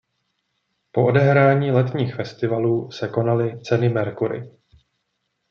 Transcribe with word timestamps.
Po 0.91 1.05
odehrání 1.05 1.71
letních 1.71 2.15
festivalů 2.15 2.91
se 2.91 3.07
konaly 3.09 3.61
ceny 3.65 3.89
Mercury. 3.89 4.51